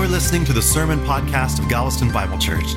[0.00, 2.74] You're listening to the Sermon Podcast of Galveston Bible Church.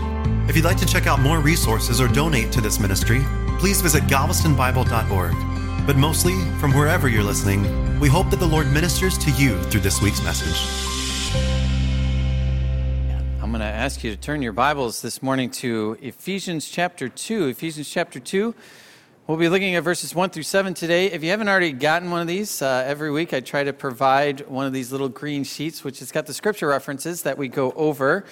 [0.50, 3.24] If you'd like to check out more resources or donate to this ministry,
[3.60, 5.88] please visit galvestonbible.org.
[5.88, 9.80] But mostly, from wherever you're listening, we hope that the Lord ministers to you through
[9.80, 10.54] this week's message.
[13.42, 17.48] I'm going to ask you to turn your Bibles this morning to Ephesians chapter 2.
[17.48, 18.54] Ephesians chapter 2.
[19.26, 21.06] We'll be looking at verses 1 through 7 today.
[21.06, 24.46] If you haven't already gotten one of these, uh, every week I try to provide
[24.50, 27.72] one of these little green sheets, which has got the scripture references that we go
[27.72, 28.26] over.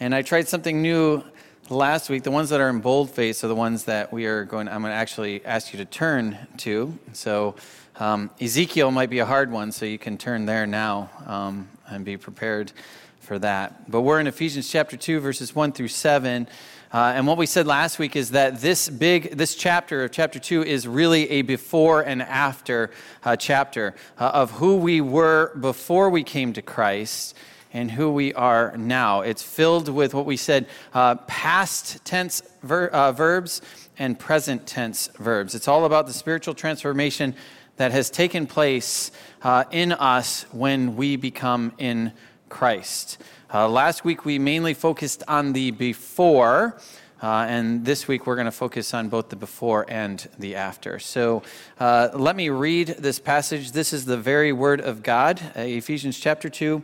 [0.00, 1.22] And I tried something new
[1.70, 2.24] last week.
[2.24, 4.90] The ones that are in boldface are the ones that we are going, I'm going
[4.90, 6.98] to actually ask you to turn to.
[7.12, 7.54] So
[8.00, 12.04] um, Ezekiel might be a hard one, so you can turn there now um, and
[12.04, 12.72] be prepared
[13.20, 13.88] for that.
[13.88, 16.48] But we're in Ephesians chapter 2, verses 1 through 7.
[16.92, 20.38] Uh, and what we said last week is that this big, this chapter of chapter
[20.38, 22.90] two is really a before and after
[23.24, 27.34] uh, chapter uh, of who we were before we came to Christ
[27.72, 29.22] and who we are now.
[29.22, 33.62] It's filled with what we said uh, past tense ver- uh, verbs
[33.98, 35.54] and present tense verbs.
[35.54, 37.34] It's all about the spiritual transformation
[37.76, 42.12] that has taken place uh, in us when we become in
[42.50, 43.16] Christ.
[43.54, 46.74] Uh, last week we mainly focused on the before,
[47.22, 50.98] uh, and this week we're going to focus on both the before and the after.
[50.98, 51.42] So
[51.78, 53.72] uh, let me read this passage.
[53.72, 56.82] This is the very word of God, uh, Ephesians chapter 2,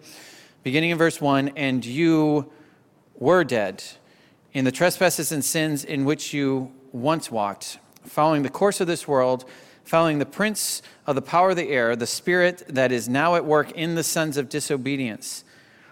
[0.62, 1.52] beginning in verse 1.
[1.56, 2.50] And you
[3.14, 3.82] were dead
[4.52, 9.08] in the trespasses and sins in which you once walked, following the course of this
[9.08, 9.46] world
[9.84, 13.46] following the prince of the power of the air, the spirit that is now at
[13.46, 15.44] work in the sons of disobedience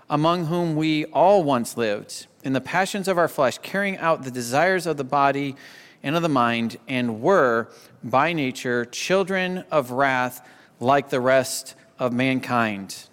[0.09, 4.31] among whom we all once lived, in the passions of our flesh, carrying out the
[4.31, 5.57] desires of the body
[6.03, 7.69] and of the mind, and were,
[8.05, 10.47] by nature, children of wrath
[10.79, 13.09] like the rest of mankind.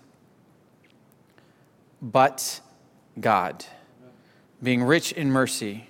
[2.02, 2.62] But
[3.20, 3.66] God,
[4.62, 5.90] being rich in mercy,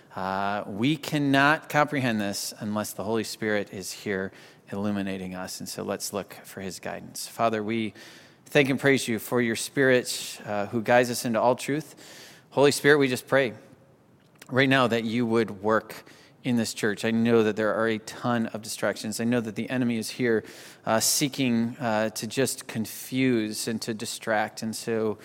[0.15, 4.31] Uh, we cannot comprehend this unless the Holy Spirit is here
[4.71, 5.59] illuminating us.
[5.59, 7.27] And so let's look for his guidance.
[7.27, 7.93] Father, we
[8.45, 11.95] thank and praise you for your Spirit uh, who guides us into all truth.
[12.49, 13.53] Holy Spirit, we just pray
[14.49, 16.03] right now that you would work
[16.43, 17.05] in this church.
[17.05, 19.19] I know that there are a ton of distractions.
[19.21, 20.43] I know that the enemy is here
[20.85, 24.63] uh, seeking uh, to just confuse and to distract.
[24.63, 25.19] And so,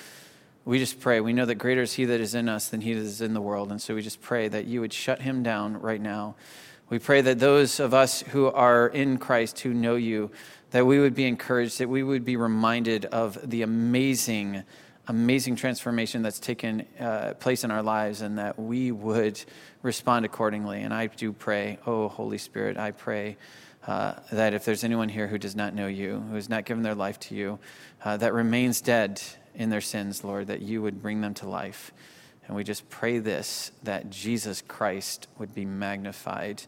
[0.67, 1.21] we just pray.
[1.21, 3.35] We know that greater is He that is in us than He that is in
[3.35, 3.71] the world.
[3.71, 6.35] And so we just pray that you would shut Him down right now.
[6.91, 10.33] We pray that those of us who are in Christ, who know you,
[10.73, 14.65] that we would be encouraged, that we would be reminded of the amazing,
[15.07, 19.41] amazing transformation that's taken uh, place in our lives, and that we would
[19.83, 20.83] respond accordingly.
[20.83, 23.37] And I do pray, oh, Holy Spirit, I pray.
[23.87, 26.83] Uh, that if there's anyone here who does not know you, who has not given
[26.83, 27.57] their life to you,
[28.05, 29.23] uh, that remains dead
[29.57, 31.93] in their sins, Lord, that you would bring them to life.
[32.47, 36.63] And we just pray this that Jesus Christ would be magnified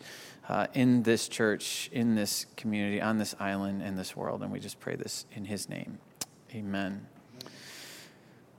[0.49, 4.43] uh, in this church, in this community, on this island, in this world.
[4.43, 5.99] And we just pray this in his name.
[6.55, 7.07] Amen.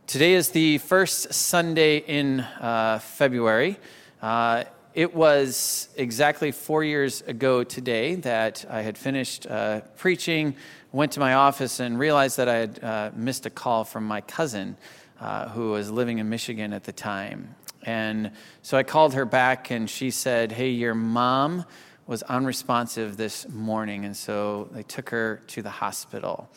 [0.07, 3.77] Today is the first Sunday in uh, February.
[4.21, 4.63] Uh,
[4.93, 10.55] it was exactly four years ago today that I had finished uh, preaching
[10.91, 14.21] went to my office and realized that I had uh, missed a call from my
[14.21, 14.77] cousin
[15.19, 17.55] uh, who was living in Michigan at the time.
[17.83, 21.65] And so I called her back and she said, Hey, your mom
[22.07, 24.03] was unresponsive this morning.
[24.03, 26.49] And so they took her to the hospital.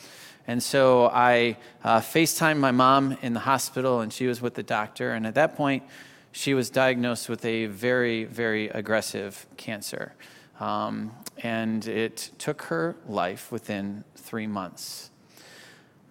[0.47, 4.63] And so I uh, FaceTimed my mom in the hospital and she was with the
[4.63, 5.13] doctor.
[5.13, 5.85] And at that point,
[6.33, 10.15] she was diagnosed with a very, very aggressive cancer.
[10.61, 11.13] Um,
[11.43, 15.11] and it took her life within three months.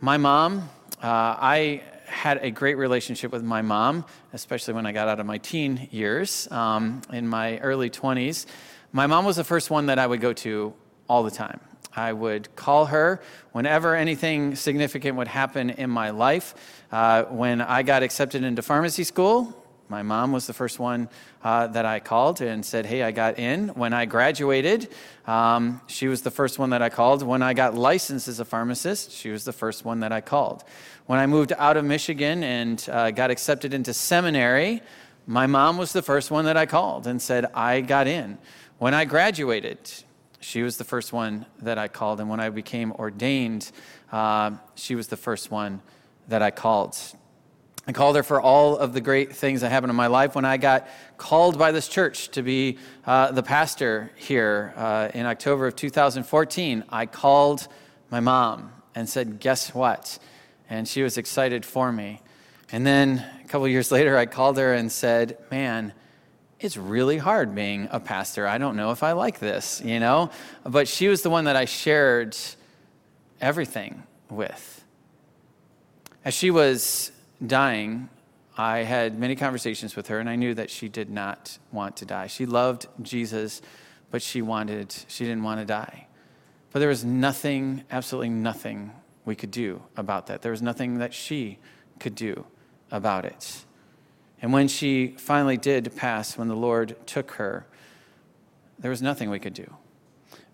[0.02, 0.70] My mom,
[1.02, 5.26] uh, I had a great relationship with my mom, especially when I got out of
[5.26, 8.46] my teen years um, in my early 20s.
[8.92, 10.74] My mom was the first one that I would go to
[11.08, 11.60] all the time.
[11.96, 13.22] I would call her
[13.52, 16.54] whenever anything significant would happen in my life.
[16.92, 19.61] Uh, when I got accepted into pharmacy school,
[19.92, 21.10] My mom was the first one
[21.44, 23.68] uh, that I called and said, Hey, I got in.
[23.70, 24.88] When I graduated,
[25.28, 27.24] um, she was the first one that I called.
[27.24, 30.64] When I got licensed as a pharmacist, she was the first one that I called.
[31.08, 34.82] When I moved out of Michigan and uh, got accepted into seminary,
[35.28, 38.38] my mom was the first one that I called and said, I got in.
[38.78, 39.78] When I graduated,
[40.40, 42.22] she was the first one that I called.
[42.22, 43.70] And when I became ordained,
[44.10, 45.82] uh, she was the first one
[46.30, 46.98] that I called.
[47.92, 50.34] I called her for all of the great things that happened in my life.
[50.34, 55.26] When I got called by this church to be uh, the pastor here uh, in
[55.26, 57.68] October of 2014, I called
[58.10, 60.20] my mom and said, Guess what?
[60.70, 62.22] And she was excited for me.
[62.72, 65.92] And then a couple years later, I called her and said, Man,
[66.62, 68.48] it's really hard being a pastor.
[68.48, 70.32] I don't know if I like this, you know?
[70.64, 72.38] But she was the one that I shared
[73.42, 74.86] everything with.
[76.24, 77.12] As she was
[77.46, 78.10] dying,
[78.58, 82.06] I had many conversations with her, and I knew that she did not want to
[82.06, 82.28] die.
[82.28, 83.62] She loved Jesus,
[84.10, 86.08] but she wanted, she didn't want to die.
[86.72, 88.92] But there was nothing, absolutely nothing
[89.26, 90.42] we could do about that.
[90.42, 91.60] There was nothing that she
[92.00, 92.46] could do
[92.92, 93.66] about it.
[94.42, 97.66] And when she finally did pass, when the Lord took her,
[98.80, 99.76] there was nothing we could do.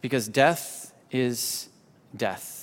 [0.01, 1.69] Because death is
[2.15, 2.56] death.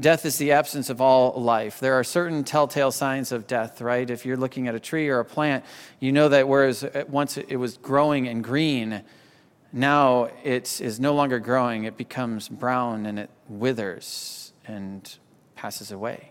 [0.00, 1.78] Death is the absence of all life.
[1.78, 4.10] There are certain telltale signs of death, right?
[4.10, 5.64] If you're looking at a tree or a plant,
[6.00, 9.02] you know that whereas uh, once it was growing and green,
[9.72, 11.84] now it is no longer growing.
[11.84, 15.16] It becomes brown and it withers and
[15.54, 16.30] passes away.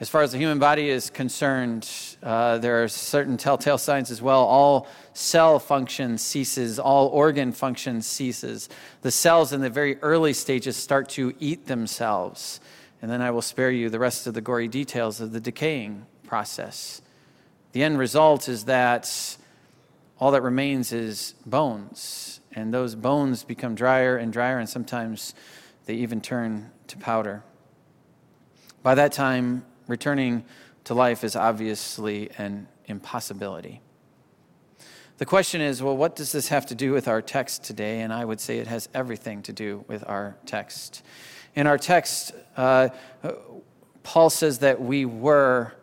[0.00, 1.86] As far as the human body is concerned,
[2.22, 4.46] uh, there are certain telltale signs as well.
[4.46, 8.70] All cell function ceases, all organ function ceases.
[9.02, 12.60] The cells in the very early stages start to eat themselves.
[13.02, 16.06] And then I will spare you the rest of the gory details of the decaying
[16.26, 17.02] process.
[17.72, 19.36] The end result is that
[20.18, 25.34] all that remains is bones, and those bones become drier and drier, and sometimes
[25.84, 27.42] they even turn to powder.
[28.82, 30.44] By that time, returning
[30.84, 33.80] to life is obviously an impossibility.
[35.18, 38.00] The question is well, what does this have to do with our text today?
[38.00, 41.02] And I would say it has everything to do with our text.
[41.54, 42.88] In our text, uh,
[44.02, 45.74] Paul says that we were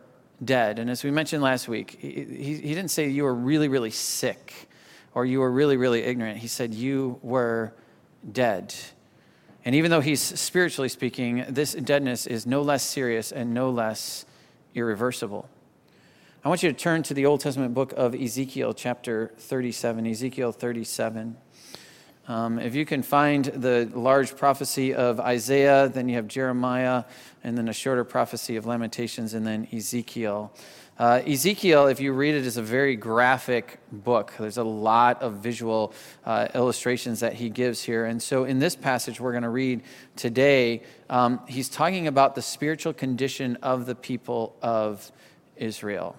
[0.44, 0.80] dead.
[0.80, 4.70] And as we mentioned last week, he, he didn't say you were really, really sick
[5.14, 6.38] or you were really, really ignorant.
[6.38, 7.74] He said you were
[8.32, 8.74] dead.
[9.68, 14.26] And even though he's spiritually speaking, this deadness is no less serious and no less
[14.74, 15.50] irreversible.
[16.46, 20.08] I want you to turn to the Old Testament book of Ezekiel, chapter 37.
[20.08, 21.36] Ezekiel 37.
[22.30, 27.04] Um, if you can find the large prophecy of Isaiah, then you have Jeremiah,
[27.44, 30.54] and then a shorter prophecy of Lamentations, and then Ezekiel.
[31.00, 34.34] Uh, Ezekiel, if you read it, is a very graphic book.
[34.40, 35.94] There's a lot of visual
[36.26, 38.06] uh, illustrations that he gives here.
[38.06, 39.84] And so, in this passage we're going to read
[40.16, 45.12] today, um, he's talking about the spiritual condition of the people of
[45.56, 46.18] Israel.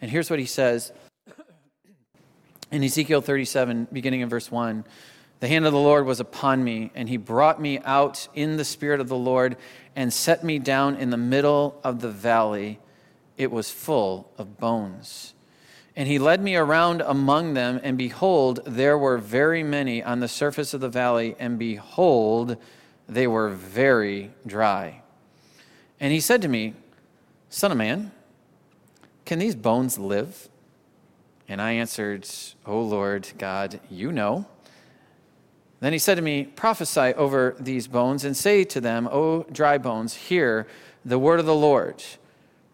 [0.00, 0.90] And here's what he says
[2.72, 4.86] in Ezekiel 37, beginning in verse 1.
[5.40, 8.64] The hand of the Lord was upon me, and he brought me out in the
[8.64, 9.58] spirit of the Lord
[9.94, 12.80] and set me down in the middle of the valley
[13.38, 15.32] it was full of bones.
[15.96, 20.28] And he led me around among them, and behold, there were very many on the
[20.28, 22.56] surface of the valley, and behold,
[23.08, 25.02] they were very dry.
[25.98, 26.74] And he said to me,
[27.48, 28.12] Son of man,
[29.24, 30.48] can these bones live?
[31.48, 32.28] And I answered,
[32.66, 34.46] O Lord God, you know.
[35.80, 39.78] Then he said to me, Prophesy over these bones, and say to them, O dry
[39.78, 40.66] bones, hear
[41.04, 42.04] the word of the Lord.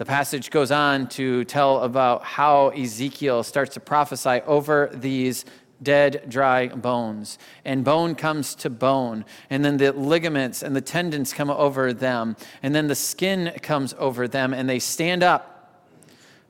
[0.00, 5.44] The passage goes on to tell about how Ezekiel starts to prophesy over these
[5.82, 7.36] dead, dry bones.
[7.66, 9.26] And bone comes to bone.
[9.50, 12.34] And then the ligaments and the tendons come over them.
[12.62, 14.54] And then the skin comes over them.
[14.54, 15.84] And they stand up,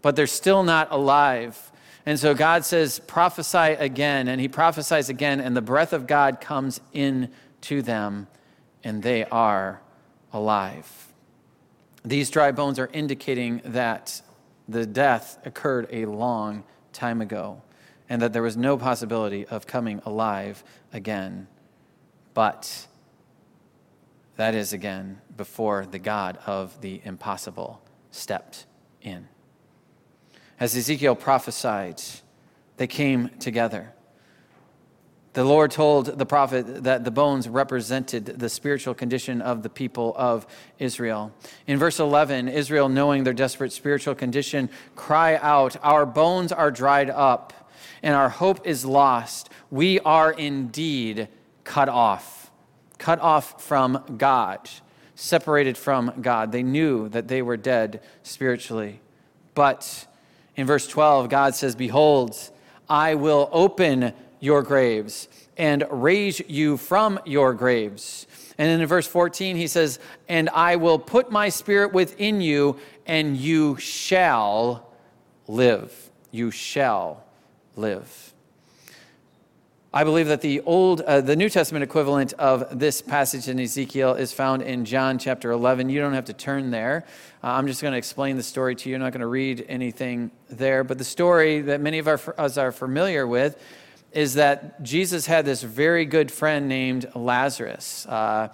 [0.01, 1.73] but they're still not alive.
[2.07, 4.29] And so God says, prophesy again.
[4.29, 5.41] And he prophesies again.
[5.41, 8.29] And the breath of God comes in to them.
[8.85, 9.83] And they are
[10.33, 11.10] alive.
[12.05, 14.23] These dry bones are indicating that
[14.69, 17.63] the death occurred a long time ago
[18.09, 21.47] and that there was no possibility of coming alive again.
[22.35, 22.87] But
[24.37, 28.67] that is again before the God of the impossible stepped
[29.03, 29.29] in.
[30.59, 32.01] As Ezekiel prophesied,
[32.77, 33.93] they came together.
[35.33, 40.13] The Lord told the prophet that the bones represented the spiritual condition of the people
[40.17, 40.45] of
[40.81, 41.33] Israel.
[41.69, 47.11] In verse 11, Israel, knowing their desperate spiritual condition, cry out, Our bones are dried
[47.11, 47.71] up,
[48.03, 49.51] and our hope is lost.
[49.71, 51.29] We are indeed
[51.63, 52.51] cut off,
[52.99, 54.69] cut off from God,
[55.15, 56.51] separated from God.
[56.51, 59.01] They knew that they were dead spiritually.
[59.55, 60.09] But
[60.57, 62.37] in verse 12, God says, Behold,
[62.89, 68.27] I will open your graves and raise you from your graves.
[68.59, 72.79] And then in verse 14, he says, And I will put my spirit within you,
[73.07, 74.91] and you shall
[75.47, 76.11] live.
[76.31, 77.25] You shall
[77.77, 78.35] live.
[79.93, 84.15] I believe that the old, uh, the New Testament equivalent of this passage in Ezekiel
[84.15, 85.91] is found in John chapter 11.
[85.91, 87.05] You don't have to turn there.
[87.43, 88.95] Uh, I'm just going to explain the story to you.
[88.95, 90.85] I'm not going to read anything there.
[90.85, 93.61] But the story that many of our, us are familiar with
[94.13, 98.07] is that Jesus had this very good friend named Lazarus.
[98.07, 98.53] Uh,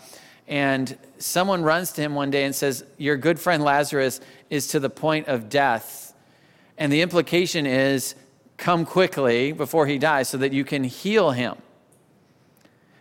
[0.48, 4.20] and someone runs to him one day and says, Your good friend Lazarus
[4.50, 6.14] is to the point of death.
[6.78, 8.14] And the implication is,
[8.56, 11.56] Come quickly before he dies so that you can heal him.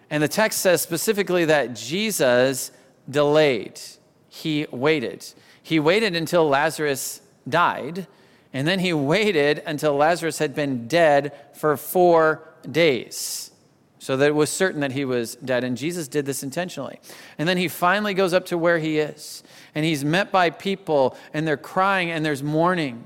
[0.10, 2.72] And the text says specifically that Jesus
[3.10, 3.80] delayed,
[4.28, 5.26] he waited.
[5.64, 8.08] He waited until Lazarus died
[8.56, 13.52] and then he waited until Lazarus had been dead for four days
[14.00, 15.66] so that it was certain that he was dead.
[15.66, 17.02] And Jesus did this intentionally.
[17.38, 19.44] And then he finally goes up to where he is.
[19.76, 23.04] And he's met by people, and they're crying, and there's mourning.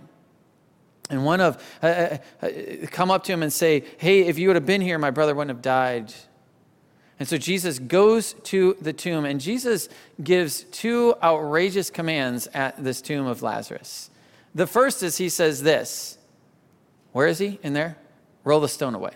[1.10, 2.50] And one of uh, uh, uh
[2.92, 5.34] come up to him and say, "Hey, if you would have been here, my brother
[5.34, 6.14] wouldn't have died."
[7.20, 9.90] And so Jesus goes to the tomb, and Jesus
[10.24, 14.12] gives two outrageous commands at this tomb of Lazarus.
[14.60, 16.18] The first is he says this
[17.14, 17.60] Where is he?
[17.64, 17.96] In there?
[18.44, 19.14] Roll the stone away.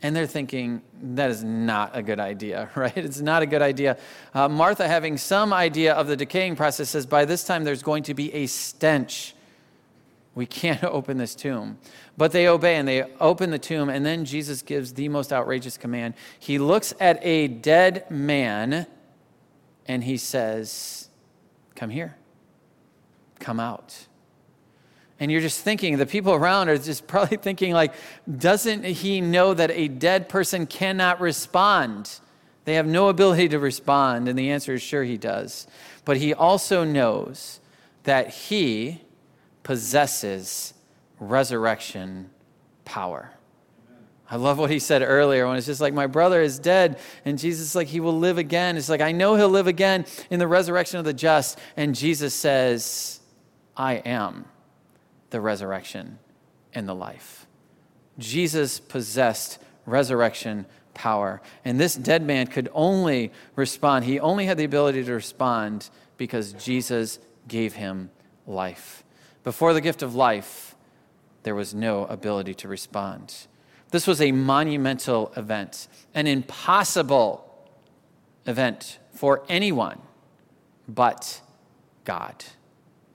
[0.00, 2.96] And they're thinking, that is not a good idea, right?
[2.96, 3.98] It's not a good idea.
[4.32, 8.02] Uh, Martha, having some idea of the decaying process, says, by this time there's going
[8.04, 9.34] to be a stench.
[10.34, 11.76] We can't open this tomb.
[12.16, 15.76] But they obey and they open the tomb, and then Jesus gives the most outrageous
[15.76, 16.14] command.
[16.38, 18.86] He looks at a dead man
[19.84, 21.10] and he says,
[21.74, 22.16] Come here,
[23.38, 24.06] come out.
[25.18, 27.94] And you're just thinking, the people around are just probably thinking, like,
[28.38, 32.20] doesn't he know that a dead person cannot respond?
[32.64, 34.28] They have no ability to respond.
[34.28, 35.66] And the answer is sure he does.
[36.04, 37.60] But he also knows
[38.04, 39.02] that he
[39.62, 40.74] possesses
[41.18, 42.30] resurrection
[42.84, 43.32] power.
[44.28, 46.98] I love what he said earlier when it's just like, My brother is dead.
[47.24, 48.76] And Jesus is like, He will live again.
[48.76, 51.60] It's like, I know he'll live again in the resurrection of the just.
[51.76, 53.20] And Jesus says,
[53.76, 54.46] I am
[55.36, 56.18] the resurrection
[56.72, 57.46] and the life.
[58.18, 60.64] Jesus possessed resurrection
[60.94, 61.42] power.
[61.62, 66.54] And this dead man could only respond, he only had the ability to respond because
[66.54, 68.10] Jesus gave him
[68.46, 69.04] life.
[69.44, 70.74] Before the gift of life,
[71.42, 73.46] there was no ability to respond.
[73.90, 77.44] This was a monumental event, an impossible
[78.46, 80.00] event for anyone
[80.88, 81.42] but
[82.04, 82.42] God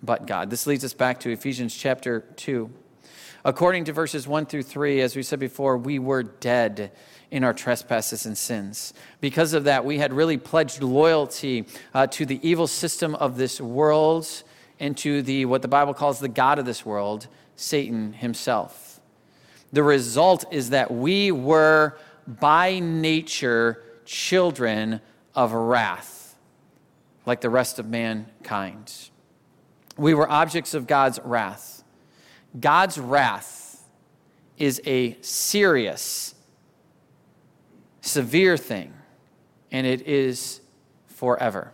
[0.04, 0.50] but God.
[0.50, 2.70] This leads us back to Ephesians chapter 2.
[3.44, 6.92] According to verses 1 through 3, as we said before, we were dead
[7.32, 8.94] in our trespasses and sins.
[9.20, 13.60] Because of that, we had really pledged loyalty uh, to the evil system of this
[13.60, 14.44] world
[14.80, 19.00] and to the what the Bible calls the God of this world, Satan himself.
[19.72, 25.02] The result is that we were by nature children
[25.34, 26.36] of wrath,
[27.26, 29.11] like the rest of mankind.
[29.98, 31.84] We were objects of God's wrath.
[32.60, 33.84] God's wrath
[34.58, 36.36] is a serious,
[38.02, 38.94] severe thing,
[39.72, 40.62] and it is
[41.08, 41.72] forever.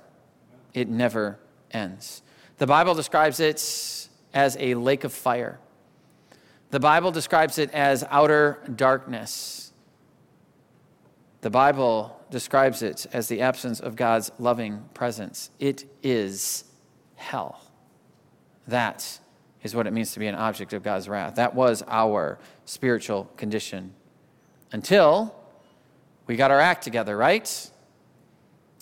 [0.73, 1.39] It never
[1.71, 2.21] ends.
[2.57, 5.59] The Bible describes it as a lake of fire.
[6.69, 9.71] The Bible describes it as outer darkness.
[11.41, 15.49] The Bible describes it as the absence of God's loving presence.
[15.59, 16.65] It is
[17.15, 17.61] hell.
[18.67, 19.19] That
[19.63, 21.35] is what it means to be an object of God's wrath.
[21.35, 23.93] That was our spiritual condition
[24.71, 25.35] until
[26.25, 27.71] we got our act together, right?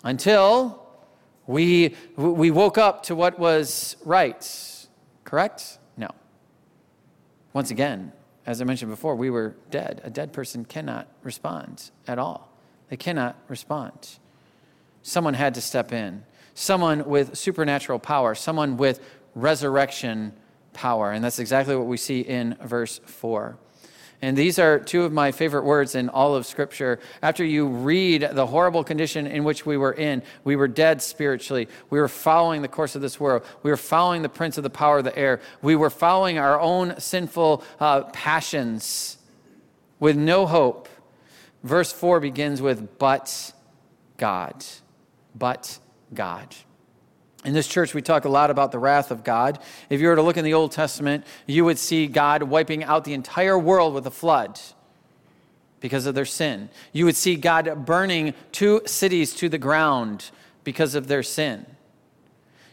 [0.04, 0.82] Until
[1.48, 4.88] we, we woke up to what was right,
[5.24, 5.78] correct?
[5.96, 6.10] No.
[7.54, 8.12] Once again,
[8.46, 10.02] as I mentioned before, we were dead.
[10.04, 12.52] A dead person cannot respond at all.
[12.90, 14.18] They cannot respond.
[15.02, 16.24] Someone had to step in.
[16.54, 19.00] Someone with supernatural power, someone with
[19.36, 20.34] resurrection
[20.74, 21.12] power.
[21.12, 23.58] And that's exactly what we see in verse 4.
[24.22, 27.00] And these are two of my favorite words in all of Scripture.
[27.22, 31.68] After you read the horrible condition in which we were in, we were dead spiritually.
[31.90, 33.44] We were following the course of this world.
[33.62, 35.42] We were following the prince of the power of the air.
[35.62, 39.18] We were following our own sinful uh, passions
[40.00, 40.88] with no hope.
[41.64, 43.54] Verse 4 begins with, but
[44.18, 44.66] God.
[45.36, 45.78] But
[46.14, 46.56] God.
[47.46, 49.60] In this church, we talk a lot about the wrath of God.
[49.90, 53.04] If you were to look in the Old Testament, you would see God wiping out
[53.04, 54.60] the entire world with a flood
[55.80, 56.70] because of their sin.
[56.92, 60.32] You would see God burning two cities to the ground
[60.64, 61.68] because of their sin.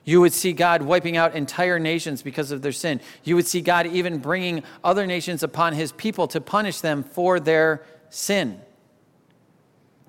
[0.05, 3.02] You would see God wiping out entire nations because of their sin.
[3.25, 7.38] You would see God even bringing other nations upon his people to punish them for
[7.38, 8.59] their sin.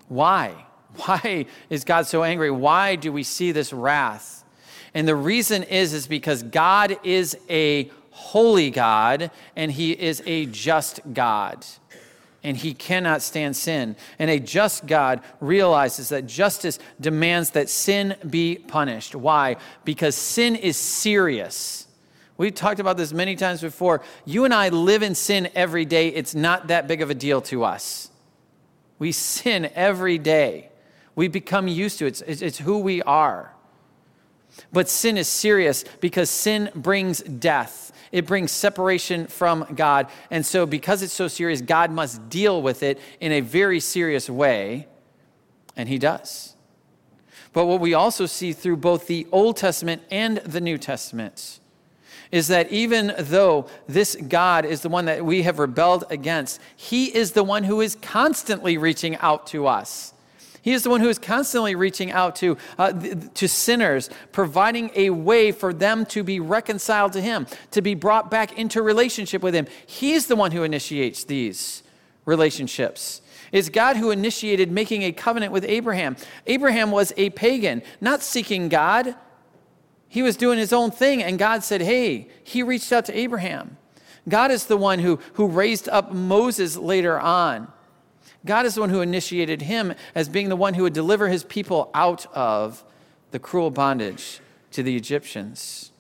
[0.07, 0.65] Why?
[0.95, 2.49] Why is God so angry?
[2.49, 4.42] Why do we see this wrath?
[4.93, 10.45] And the reason is is because God is a holy God and he is a
[10.45, 11.65] just God.
[12.43, 13.95] And he cannot stand sin.
[14.19, 19.15] And a just God realizes that justice demands that sin be punished.
[19.15, 19.55] Why?
[19.85, 21.87] Because sin is serious.
[22.37, 24.01] We've talked about this many times before.
[24.25, 26.09] You and I live in sin every day.
[26.09, 28.09] It's not that big of a deal to us.
[28.99, 30.69] We sin every day.
[31.15, 32.21] We become used to it.
[32.27, 33.53] It's, it's who we are.
[34.71, 37.91] But sin is serious because sin brings death.
[38.11, 40.07] It brings separation from God.
[40.29, 44.29] And so, because it's so serious, God must deal with it in a very serious
[44.29, 44.87] way.
[45.75, 46.55] And He does.
[47.53, 51.59] But what we also see through both the Old Testament and the New Testament
[52.31, 57.15] is that even though this God is the one that we have rebelled against, He
[57.15, 60.12] is the one who is constantly reaching out to us.
[60.63, 65.09] He is the one who is constantly reaching out to, uh, to sinners, providing a
[65.09, 69.53] way for them to be reconciled to Him, to be brought back into relationship with
[69.53, 69.67] Him.
[69.85, 71.83] He's the one who initiates these
[72.25, 73.21] relationships.
[73.51, 76.15] It's God who initiated making a covenant with Abraham.
[76.47, 79.15] Abraham was a pagan, not seeking God.
[80.07, 83.75] He was doing his own thing, and God said, Hey, he reached out to Abraham.
[84.29, 87.67] God is the one who, who raised up Moses later on.
[88.45, 91.43] God is the one who initiated him as being the one who would deliver his
[91.43, 92.83] people out of
[93.31, 94.39] the cruel bondage
[94.71, 95.91] to the Egyptians.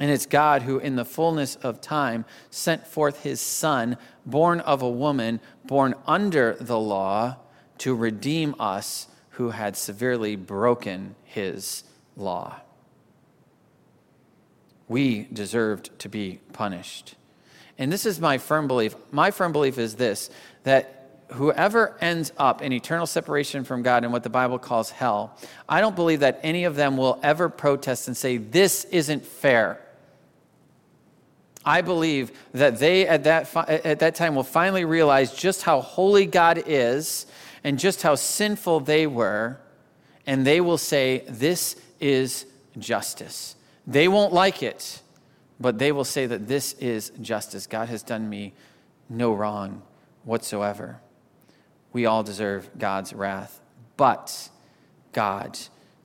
[0.00, 4.80] And it's God who, in the fullness of time, sent forth his Son, born of
[4.80, 7.36] a woman, born under the law,
[7.78, 11.84] to redeem us who had severely broken his
[12.16, 12.60] law.
[14.86, 17.16] We deserved to be punished.
[17.76, 18.96] And this is my firm belief.
[19.12, 20.30] My firm belief is this
[20.64, 20.97] that
[21.32, 25.36] whoever ends up in eternal separation from God in what the Bible calls hell,
[25.68, 29.80] I don't believe that any of them will ever protest and say, This isn't fair.
[31.64, 36.24] I believe that they at that, at that time will finally realize just how holy
[36.24, 37.26] God is
[37.62, 39.58] and just how sinful they were,
[40.26, 42.46] and they will say, This is
[42.78, 43.54] justice.
[43.86, 45.02] They won't like it,
[45.60, 47.66] but they will say that this is justice.
[47.66, 48.54] God has done me
[49.08, 49.82] no wrong
[50.24, 51.00] whatsoever
[51.92, 53.60] we all deserve God's wrath.
[53.96, 54.50] But
[55.12, 55.58] God,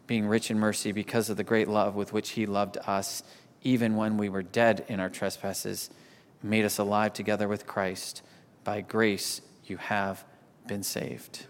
[0.08, 3.24] being rich in mercy because of the great love with which He loved us,
[3.62, 5.90] even when we were dead in our trespasses,
[6.42, 8.22] made us alive together with Christ.
[8.64, 10.26] By grace, you have
[10.68, 11.46] been saved.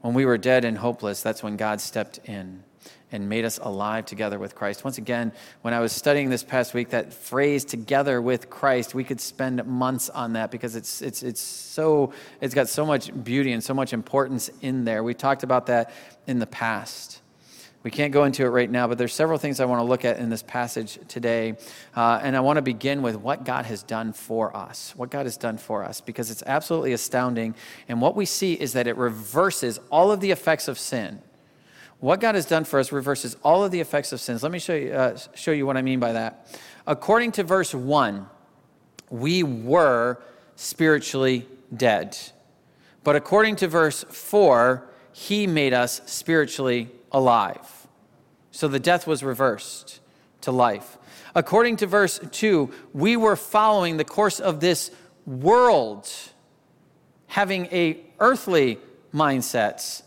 [0.00, 2.64] When we were dead and hopeless, that's when God stepped in
[3.12, 4.84] and made us alive together with Christ.
[4.84, 9.04] Once again, when I was studying this past week, that phrase together with Christ, we
[9.04, 13.52] could spend months on that because it's, it's, it's so, it's got so much beauty
[13.52, 15.02] and so much importance in there.
[15.02, 15.92] We talked about that
[16.26, 17.20] in the past.
[17.82, 20.04] We can't go into it right now, but there's several things I want to look
[20.04, 21.56] at in this passage today.
[21.96, 24.92] Uh, and I want to begin with what God has done for us.
[24.96, 27.54] What God has done for us, because it's absolutely astounding.
[27.88, 31.22] And what we see is that it reverses all of the effects of sin
[32.00, 34.42] what God has done for us reverses all of the effects of sins.
[34.42, 36.58] Let me show you, uh, show you what I mean by that.
[36.86, 38.26] According to verse 1,
[39.10, 40.20] we were
[40.56, 42.16] spiritually dead.
[43.04, 47.86] But according to verse 4, he made us spiritually alive.
[48.50, 50.00] So the death was reversed
[50.42, 50.96] to life.
[51.34, 54.90] According to verse 2, we were following the course of this
[55.26, 56.10] world,
[57.26, 58.78] having a earthly
[59.14, 60.02] mindset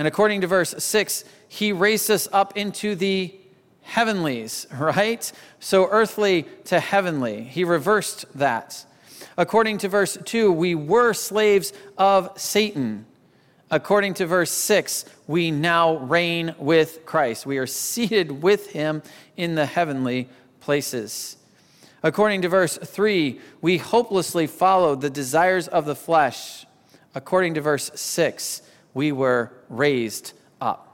[0.00, 3.38] and according to verse 6, he raised us up into the
[3.82, 5.30] heavenlies, right?
[5.58, 7.44] So earthly to heavenly.
[7.44, 8.86] He reversed that.
[9.36, 13.04] According to verse 2, we were slaves of Satan.
[13.70, 17.44] According to verse 6, we now reign with Christ.
[17.44, 19.02] We are seated with him
[19.36, 21.36] in the heavenly places.
[22.02, 26.64] According to verse 3, we hopelessly followed the desires of the flesh.
[27.14, 28.62] According to verse 6,
[28.94, 30.90] we were raised up.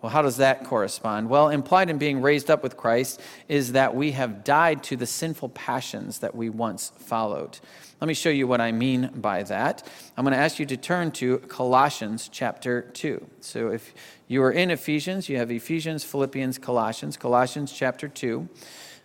[0.00, 1.28] Well, how does that correspond?
[1.28, 5.06] Well, implied in being raised up with Christ is that we have died to the
[5.06, 7.58] sinful passions that we once followed.
[8.00, 9.84] Let me show you what I mean by that.
[10.16, 13.26] I'm going to ask you to turn to Colossians chapter 2.
[13.40, 13.92] So if
[14.28, 18.48] you are in Ephesians, you have Ephesians, Philippians, Colossians, Colossians chapter 2,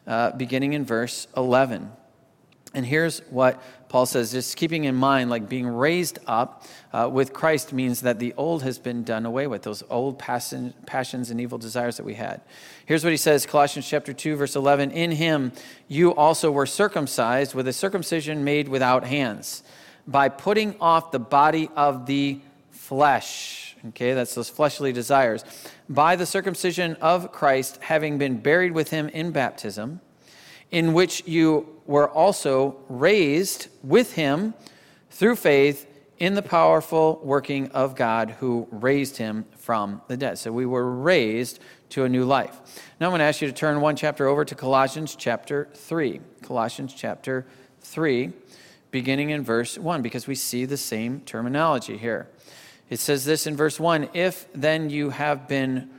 [0.05, 1.91] uh, beginning in verse 11.
[2.75, 3.59] And here's what
[3.93, 8.17] Paul says, just keeping in mind, like being raised up uh, with Christ means that
[8.17, 12.03] the old has been done away with, those old passion, passions and evil desires that
[12.03, 12.41] we had.
[12.87, 15.51] Here's what he says Colossians chapter 2, verse 11 In him
[15.87, 19.61] you also were circumcised with a circumcision made without hands,
[20.07, 22.39] by putting off the body of the
[22.71, 23.75] flesh.
[23.89, 25.45] Okay, that's those fleshly desires.
[25.87, 30.01] By the circumcision of Christ, having been buried with him in baptism
[30.73, 34.55] in which you were also raised with him
[35.11, 35.85] through faith
[36.17, 40.39] in the powerful working of God who raised him from the dead.
[40.39, 41.59] So we were raised
[41.89, 42.59] to a new life.
[42.99, 46.19] Now I'm going to ask you to turn one chapter over to Colossians chapter 3.
[46.41, 47.45] Colossians chapter
[47.81, 48.33] 3,
[48.89, 52.27] beginning in verse 1, because we see the same terminology here.
[52.89, 55.91] It says this in verse 1 If then you have been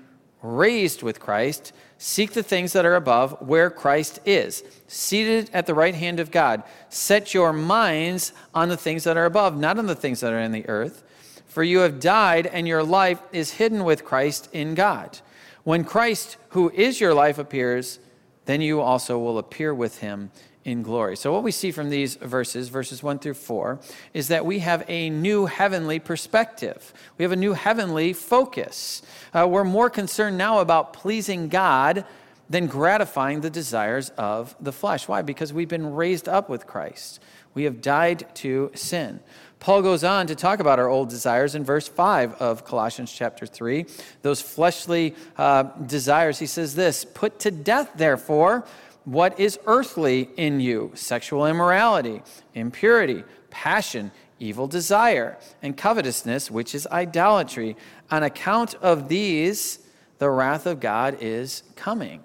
[0.43, 1.73] raised with Christ,
[2.05, 6.31] seek the things that are above, where Christ is, seated at the right hand of
[6.31, 6.63] God.
[6.91, 10.39] Set your minds on the things that are above, not on the things that are
[10.39, 11.03] in the earth.
[11.47, 15.21] For you have died, and your life is hidden with Christ in God.
[15.63, 18.01] When Christ, who is your life, appears,
[18.45, 20.31] then you also will appear with him
[20.65, 21.17] in glory.
[21.17, 23.79] So, what we see from these verses, verses 1 through 4,
[24.15, 26.93] is that we have a new heavenly perspective.
[27.19, 29.03] We have a new heavenly focus.
[29.33, 32.05] Uh, we're more concerned now about pleasing God
[32.49, 35.09] than gratifying the desires of the flesh.
[35.09, 35.23] Why?
[35.23, 37.21] Because we've been raised up with Christ,
[37.55, 39.21] we have died to sin.
[39.61, 43.47] Paul goes on to talk about our old desires in verse 5 of Colossians chapter
[43.47, 43.87] 3.
[44.21, 48.67] Those fleshly uh, desires, he says this Put to death, therefore,
[49.05, 52.23] what is earthly in you sexual immorality,
[52.55, 57.77] impurity, passion, evil desire, and covetousness, which is idolatry.
[58.11, 59.79] On account of these,
[60.19, 62.25] the wrath of God is coming.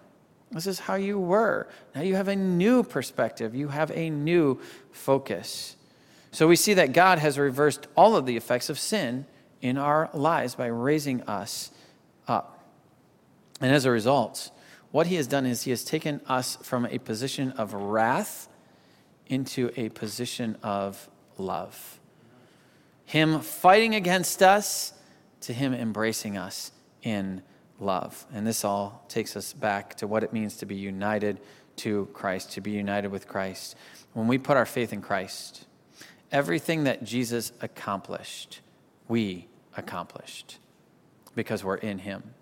[0.52, 1.68] This is how you were.
[1.94, 4.60] Now you have a new perspective, you have a new
[4.92, 5.76] focus.
[6.32, 9.26] So we see that God has reversed all of the effects of sin
[9.62, 11.72] in our lives by raising us
[12.28, 12.64] up.
[13.62, 14.52] And as a result,
[14.92, 18.48] what he has done is he has taken us from a position of wrath
[19.28, 22.00] into a position of love.
[23.06, 24.94] Him fighting against us
[25.42, 26.72] to him embracing us
[27.04, 27.42] in
[27.80, 28.26] love.
[28.34, 31.40] And this all takes us back to what it means to be united
[31.78, 33.76] to Christ, to be united with Christ.
[34.14, 35.66] When we put our faith in Christ,
[36.32, 38.60] everything that Jesus accomplished,
[39.08, 39.48] we
[39.78, 40.58] accomplished
[41.36, 42.34] because we're in him.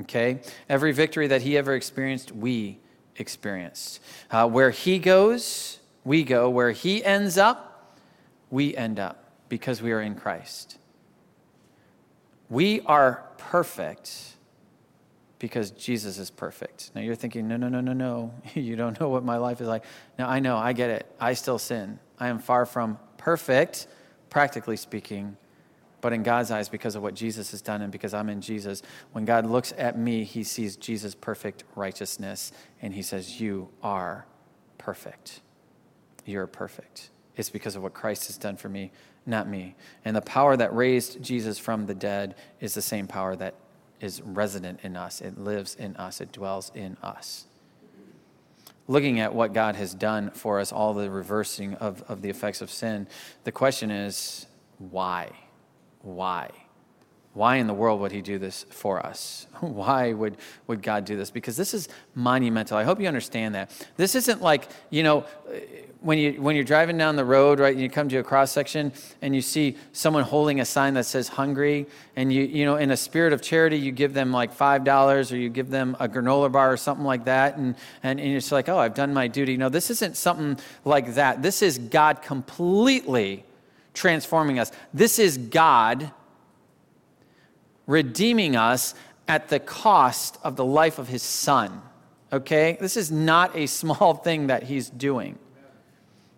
[0.00, 0.40] Okay?
[0.68, 2.80] Every victory that he ever experienced, we
[3.16, 4.00] experienced.
[4.30, 6.50] Uh, where he goes, we go.
[6.50, 7.96] Where he ends up,
[8.50, 10.78] we end up because we are in Christ.
[12.50, 14.34] We are perfect
[15.38, 16.90] because Jesus is perfect.
[16.94, 18.34] Now you're thinking, no, no, no, no, no.
[18.54, 19.84] you don't know what my life is like.
[20.18, 21.06] Now I know, I get it.
[21.20, 21.98] I still sin.
[22.18, 23.86] I am far from perfect,
[24.30, 25.36] practically speaking,
[26.04, 28.82] but in God's eyes, because of what Jesus has done and because I'm in Jesus,
[29.12, 34.26] when God looks at me, he sees Jesus' perfect righteousness and he says, You are
[34.76, 35.40] perfect.
[36.26, 37.08] You're perfect.
[37.38, 38.92] It's because of what Christ has done for me,
[39.24, 39.76] not me.
[40.04, 43.54] And the power that raised Jesus from the dead is the same power that
[43.98, 47.46] is resident in us, it lives in us, it dwells in us.
[48.88, 52.60] Looking at what God has done for us, all the reversing of, of the effects
[52.60, 53.08] of sin,
[53.44, 54.44] the question is
[54.76, 55.30] why?
[56.04, 56.50] Why?
[57.34, 59.48] Why in the world would he do this for us?
[59.60, 60.36] Why would,
[60.68, 61.32] would God do this?
[61.32, 62.78] Because this is monumental.
[62.78, 63.72] I hope you understand that.
[63.96, 65.54] This isn't like, you know, uh,
[66.00, 68.52] when, you, when you're driving down the road, right, and you come to a cross
[68.52, 72.76] section and you see someone holding a sign that says hungry, and you, you know,
[72.76, 76.08] in a spirit of charity, you give them like $5 or you give them a
[76.08, 79.26] granola bar or something like that, and, and, and it's like, oh, I've done my
[79.26, 79.56] duty.
[79.56, 81.42] No, this isn't something like that.
[81.42, 83.44] This is God completely
[83.94, 84.70] transforming us.
[84.92, 86.10] This is God
[87.86, 88.94] redeeming us
[89.26, 91.80] at the cost of the life of his son.
[92.32, 92.76] Okay?
[92.80, 95.38] This is not a small thing that he's doing.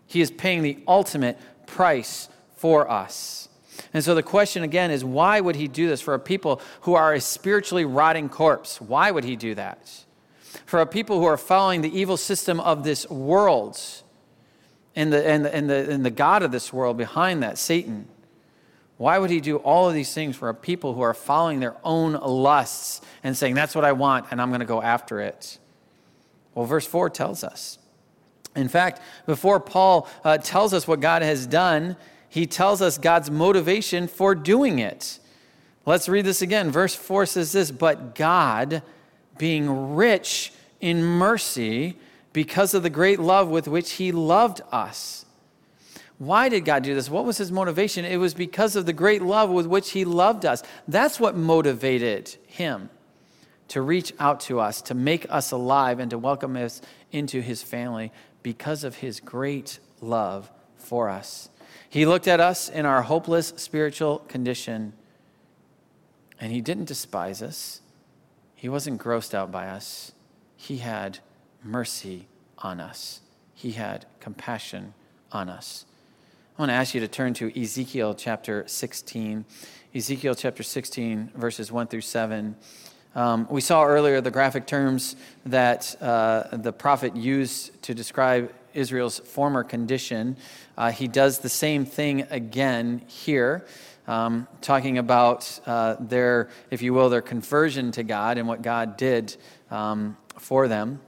[0.06, 3.48] He is paying the ultimate price for us.
[3.92, 6.94] And so the question again is why would he do this for a people who
[6.94, 8.80] are a spiritually rotting corpse?
[8.80, 10.04] Why would he do that?
[10.64, 13.78] For a people who are following the evil system of this world
[14.96, 18.08] and the, and the, and the, and the God of this world behind that, Satan.
[18.96, 21.76] Why would he do all of these things for a people who are following their
[21.84, 25.58] own lusts and saying, That's what I want, and I'm going to go after it?
[26.54, 27.78] Well, verse 4 tells us.
[28.56, 31.96] In fact, before Paul uh, tells us what God has done,
[32.30, 35.18] he tells us God's motivation for doing it.
[35.84, 36.70] Let's read this again.
[36.70, 38.82] Verse 4 says this But God,
[39.36, 41.98] being rich in mercy,
[42.36, 45.24] because of the great love with which he loved us.
[46.18, 47.08] Why did God do this?
[47.08, 48.04] What was his motivation?
[48.04, 50.62] It was because of the great love with which he loved us.
[50.86, 52.90] That's what motivated him
[53.68, 57.62] to reach out to us, to make us alive, and to welcome us into his
[57.62, 61.48] family because of his great love for us.
[61.88, 64.92] He looked at us in our hopeless spiritual condition,
[66.38, 67.80] and he didn't despise us.
[68.54, 70.12] He wasn't grossed out by us.
[70.54, 71.20] He had
[71.66, 73.20] mercy on us.
[73.54, 74.94] He had compassion
[75.32, 75.84] on us.
[76.58, 79.44] I want to ask you to turn to Ezekiel chapter 16.
[79.94, 82.56] Ezekiel chapter 16, verses 1 through 7.
[83.14, 89.18] Um, we saw earlier the graphic terms that uh, the prophet used to describe Israel's
[89.18, 90.36] former condition.
[90.76, 93.66] Uh, he does the same thing again here,
[94.06, 98.96] um, talking about uh, their, if you will, their conversion to God and what God
[98.96, 99.36] did
[99.70, 101.00] um, for them.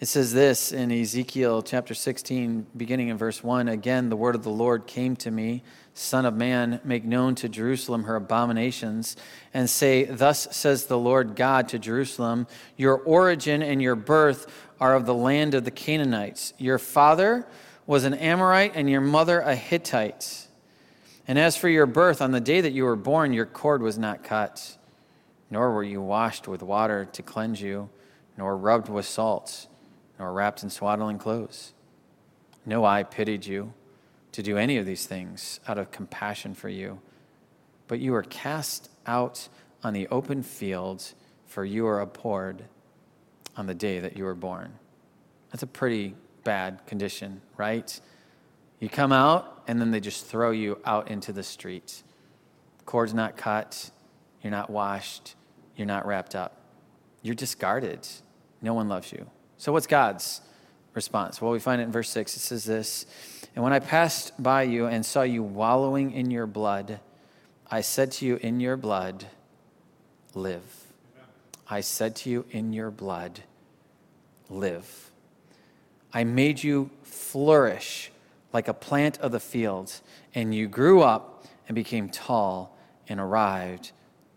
[0.00, 4.42] It says this in Ezekiel chapter 16, beginning in verse 1 Again, the word of
[4.42, 9.14] the Lord came to me Son of man, make known to Jerusalem her abominations,
[9.52, 12.46] and say, Thus says the Lord God to Jerusalem,
[12.78, 16.54] Your origin and your birth are of the land of the Canaanites.
[16.56, 17.46] Your father
[17.86, 20.48] was an Amorite, and your mother a Hittite.
[21.28, 23.98] And as for your birth, on the day that you were born, your cord was
[23.98, 24.78] not cut,
[25.50, 27.90] nor were you washed with water to cleanse you,
[28.38, 29.66] nor rubbed with salt
[30.20, 31.72] nor wrapped in swaddling clothes.
[32.66, 33.72] No eye pitied you
[34.32, 37.00] to do any of these things out of compassion for you,
[37.88, 39.48] but you were cast out
[39.82, 41.14] on the open fields,
[41.46, 42.64] for you were abhorred
[43.56, 44.74] on the day that you were born.
[45.50, 47.98] That's a pretty bad condition, right?
[48.78, 52.02] You come out, and then they just throw you out into the street.
[52.84, 53.90] Cord's not cut,
[54.42, 55.34] you're not washed,
[55.76, 56.58] you're not wrapped up.
[57.22, 58.06] You're discarded.
[58.60, 59.26] No one loves you.
[59.60, 60.40] So, what's God's
[60.94, 61.42] response?
[61.42, 62.34] Well, we find it in verse 6.
[62.34, 63.04] It says this
[63.54, 66.98] And when I passed by you and saw you wallowing in your blood,
[67.70, 69.26] I said to you, In your blood,
[70.32, 70.62] live.
[71.68, 73.42] I said to you, In your blood,
[74.48, 75.10] live.
[76.10, 78.10] I made you flourish
[78.54, 80.00] like a plant of the fields,
[80.34, 82.78] and you grew up and became tall
[83.10, 83.92] and arrived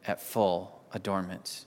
[0.06, 1.64] at full adornment.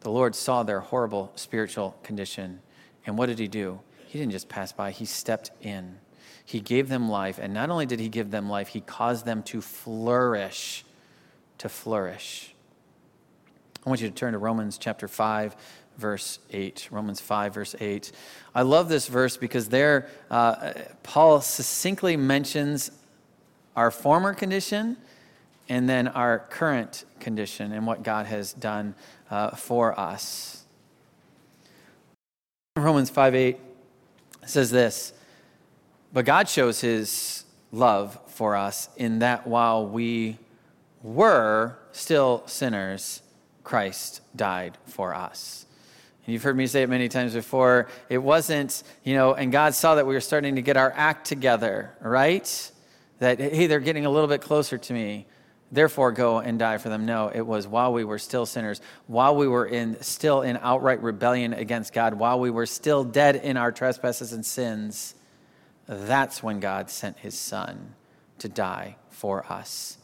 [0.00, 2.60] The Lord saw their horrible spiritual condition.
[3.06, 3.80] And what did he do?
[4.06, 5.98] He didn't just pass by, he stepped in.
[6.44, 7.38] He gave them life.
[7.38, 10.84] And not only did he give them life, he caused them to flourish.
[11.58, 12.54] To flourish.
[13.84, 15.56] I want you to turn to Romans chapter 5,
[15.98, 16.88] verse 8.
[16.90, 18.12] Romans 5, verse 8.
[18.54, 22.90] I love this verse because there, uh, Paul succinctly mentions
[23.76, 24.96] our former condition
[25.68, 28.94] and then our current condition and what God has done
[29.30, 30.64] uh, for us.
[32.76, 33.56] Romans 5 8
[34.46, 35.12] says this
[36.12, 40.38] But God shows his love for us in that while we
[41.02, 43.22] were still sinners,
[43.62, 45.66] Christ died for us.
[46.24, 47.88] And you've heard me say it many times before.
[48.08, 51.26] It wasn't, you know, and God saw that we were starting to get our act
[51.26, 52.72] together, right?
[53.18, 55.26] That, hey, they're getting a little bit closer to me
[55.70, 57.06] therefore go and die for them.
[57.06, 61.02] No, it was while we were still sinners, while we were in still in outright
[61.02, 65.14] rebellion against God, while we were still dead in our trespasses and sins.
[65.86, 67.94] That's when God sent his son
[68.38, 69.98] to die for us.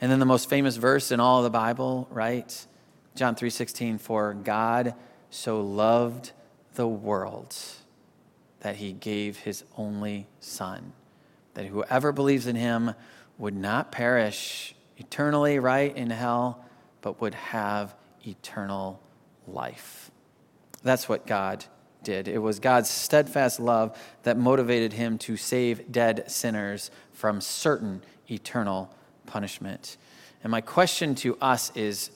[0.00, 2.66] And then the most famous verse in all of the Bible, right?
[3.14, 4.94] John 3:16 for God
[5.30, 6.32] so loved
[6.74, 7.56] the world
[8.60, 10.92] that he gave his only son
[11.58, 12.94] that whoever believes in him
[13.36, 16.64] would not perish eternally, right, in hell,
[17.00, 17.94] but would have
[18.26, 19.00] eternal
[19.46, 20.10] life.
[20.82, 21.64] That's what God
[22.02, 22.28] did.
[22.28, 28.94] It was God's steadfast love that motivated him to save dead sinners from certain eternal
[29.26, 29.96] punishment.
[30.42, 32.10] And my question to us is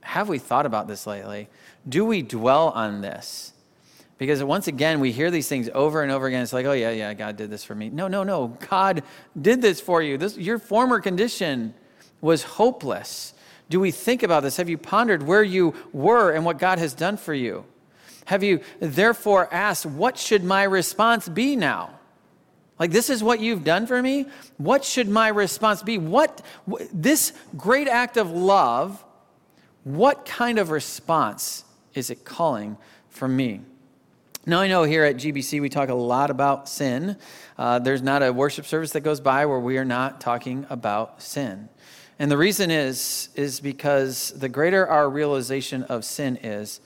[0.00, 1.48] have we thought about this lately?
[1.86, 3.52] Do we dwell on this?
[4.16, 6.42] Because once again, we hear these things over and over again.
[6.42, 7.88] It's like, oh, yeah, yeah, God did this for me.
[7.88, 8.48] No, no, no.
[8.68, 9.02] God
[9.40, 10.18] did this for you.
[10.18, 11.74] This, your former condition
[12.20, 13.34] was hopeless.
[13.68, 14.56] Do we think about this?
[14.56, 17.64] Have you pondered where you were and what God has done for you?
[18.26, 21.98] Have you therefore asked, what should my response be now?
[22.78, 24.26] Like, this is what you've done for me?
[24.56, 25.98] What should my response be?
[25.98, 26.42] What,
[26.92, 29.04] this great act of love,
[29.84, 32.76] what kind of response is it calling
[33.08, 33.62] from me?
[34.46, 37.16] Now, I know here at GBC we talk a lot about sin.
[37.58, 41.20] Uh, there's not a worship service that goes by where we are not talking about
[41.20, 41.68] sin.
[42.18, 46.80] And the reason is, is because the greater our realization of sin is,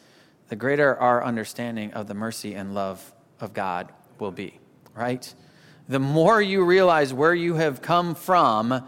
[0.48, 4.58] the greater our understanding of the mercy and love of God will be,
[4.94, 5.34] right?
[5.88, 8.84] The more you realize where you have come from,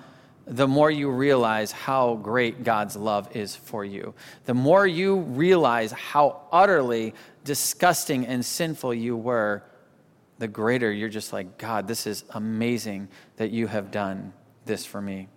[0.47, 4.15] the more you realize how great God's love is for you.
[4.45, 9.63] The more you realize how utterly disgusting and sinful you were,
[10.39, 14.35] the greater you're just like, God, this is amazing that you have done
[14.67, 15.29] this for me.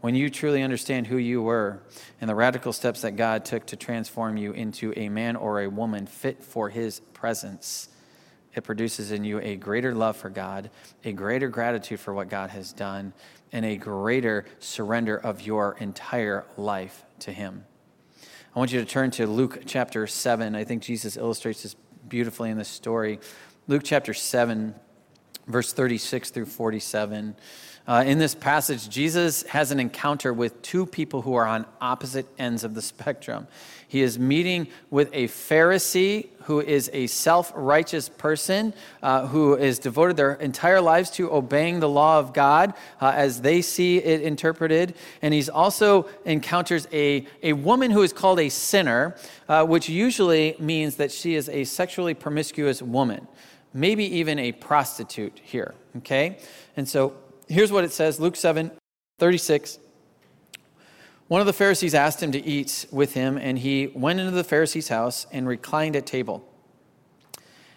[0.00, 1.80] When you truly understand who you were
[2.20, 5.68] and the radical steps that God took to transform you into a man or a
[5.68, 7.88] woman fit for his presence,
[8.54, 10.70] it produces in you a greater love for God,
[11.04, 13.12] a greater gratitude for what God has done,
[13.52, 17.64] and a greater surrender of your entire life to Him.
[18.54, 20.54] I want you to turn to Luke chapter 7.
[20.54, 21.76] I think Jesus illustrates this
[22.08, 23.20] beautifully in this story.
[23.68, 24.74] Luke chapter 7,
[25.46, 27.36] verse 36 through 47.
[27.88, 32.26] Uh, in this passage, Jesus has an encounter with two people who are on opposite
[32.38, 33.48] ends of the spectrum.
[33.88, 39.78] He is meeting with a Pharisee who is a self righteous person uh, who is
[39.78, 44.20] devoted their entire lives to obeying the law of God uh, as they see it
[44.20, 44.94] interpreted.
[45.22, 49.16] And he also encounters a, a woman who is called a sinner,
[49.48, 53.26] uh, which usually means that she is a sexually promiscuous woman,
[53.72, 55.74] maybe even a prostitute here.
[55.96, 56.36] Okay?
[56.76, 57.14] And so
[57.48, 58.70] here's what it says Luke 7
[59.18, 59.78] 36.
[61.26, 64.44] One of the Pharisees asked him to eat with him, and he went into the
[64.44, 66.48] Pharisee's house and reclined at table.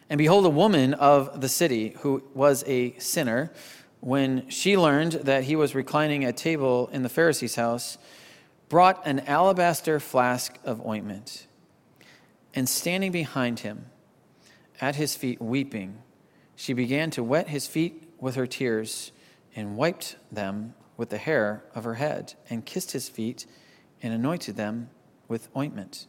[0.09, 3.51] And behold, a woman of the city who was a sinner,
[3.99, 7.97] when she learned that he was reclining at table in the Pharisee's house,
[8.69, 11.47] brought an alabaster flask of ointment.
[12.53, 13.87] And standing behind him,
[14.79, 15.97] at his feet weeping,
[16.55, 19.11] she began to wet his feet with her tears
[19.55, 23.45] and wiped them with the hair of her head, and kissed his feet,
[24.01, 24.89] and anointed them
[25.27, 26.07] with ointment.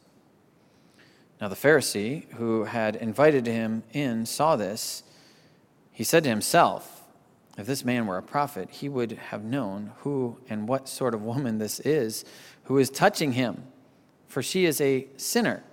[1.41, 5.03] Now the Pharisee, who had invited him in, saw this.
[5.91, 7.05] He said to himself,
[7.59, 11.23] If this man were a prophet, he would have known who and what sort of
[11.23, 12.25] woman this is
[12.65, 13.65] who is touching him,
[14.29, 15.65] for she is a sinner.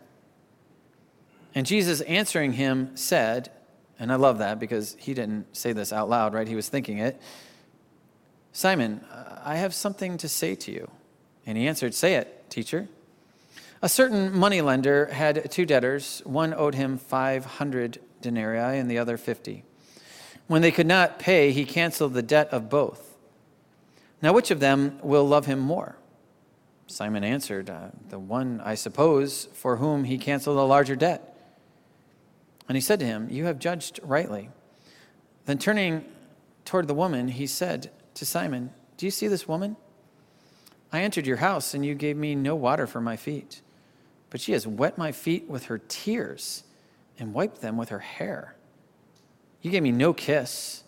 [1.53, 3.51] And Jesus answering him said,
[3.99, 6.47] and I love that because he didn't say this out loud, right?
[6.47, 7.21] He was thinking it.
[8.51, 9.01] Simon,
[9.43, 10.89] I have something to say to you.
[11.45, 12.87] And he answered, Say it, teacher.
[13.81, 16.21] A certain moneylender had two debtors.
[16.25, 19.63] One owed him 500 denarii and the other 50.
[20.47, 23.15] When they could not pay, he canceled the debt of both.
[24.21, 25.95] Now, which of them will love him more?
[26.87, 31.37] Simon answered, uh, The one, I suppose, for whom he canceled a larger debt.
[32.67, 34.49] And he said to him, You have judged rightly.
[35.45, 36.03] Then turning
[36.65, 39.77] toward the woman, he said, to Simon, Do you see this woman?
[40.91, 43.61] I entered your house, and you gave me no water for my feet,
[44.29, 46.63] but she has wet my feet with her tears
[47.17, 48.55] and wiped them with her hair.
[49.61, 50.83] You gave me no kiss.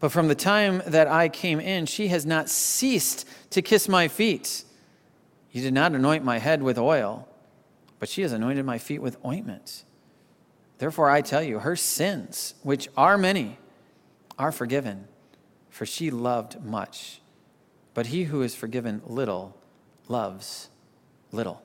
[0.00, 4.08] But from the time that I came in, she has not ceased to kiss my
[4.08, 4.64] feet.
[5.52, 7.28] You did not anoint my head with oil,
[8.00, 9.84] but she has anointed my feet with ointment.
[10.78, 13.58] Therefore, I tell you, her sins, which are many,
[14.36, 15.06] are forgiven
[15.70, 17.20] for she loved much.
[17.94, 19.56] But he who is forgiven little
[20.08, 20.68] loves
[21.32, 21.62] little.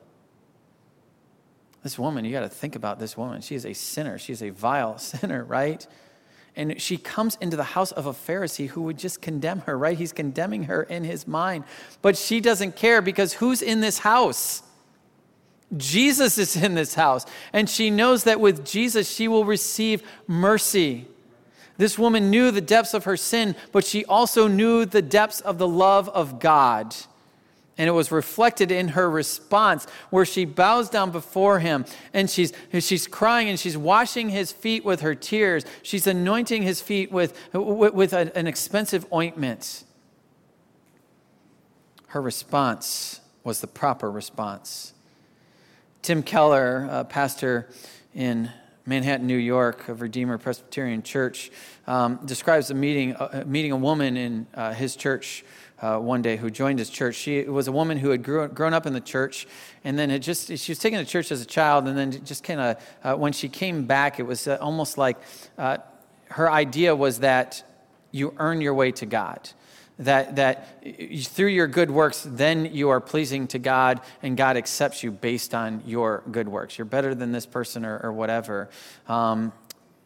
[1.84, 3.41] This woman, you got to think about this woman.
[3.41, 4.18] She is a sinner.
[4.18, 5.86] She is a vile sinner, right?
[6.56, 9.98] And she comes into the house of a Pharisee who would just condemn her, right?
[9.98, 11.65] He's condemning her in his mind.
[12.02, 14.63] But she doesn't care because who's in this house?
[15.76, 17.25] Jesus is in this house.
[17.52, 21.08] And she knows that with Jesus, she will receive mercy.
[21.78, 25.58] This woman knew the depths of her sin, but she also knew the depths of
[25.58, 26.96] the love of God.
[27.78, 32.54] And it was reflected in her response where she bows down before him and she's,
[32.80, 35.65] she's crying and she's washing his feet with her tears.
[35.82, 39.84] She's anointing his feet with, with, with an expensive ointment.
[42.08, 44.94] Her response was the proper response.
[46.02, 47.67] Tim Keller, a pastor
[48.13, 48.52] in
[48.86, 51.52] Manhattan, New York, of Redeemer Presbyterian Church,
[51.88, 55.44] um, describes a meeting, uh, meeting a woman in uh, his church
[55.81, 57.15] uh, one day who joined his church.
[57.15, 59.48] She was a woman who had grew, grown up in the church
[59.83, 62.44] and then it just, she was taken to church as a child and then just
[62.44, 65.17] kind of, uh, when she came back, it was uh, almost like
[65.58, 65.77] uh,
[66.29, 67.63] her idea was that
[68.12, 69.50] you earn your way to God.
[70.00, 70.83] That, that
[71.23, 75.56] through your good works, then you are pleasing to God, and God accepts you based
[75.56, 76.77] on your good works.
[76.77, 78.69] You're better than this person or, or whatever.
[79.08, 79.54] Um,